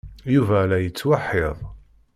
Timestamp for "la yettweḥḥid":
0.69-1.57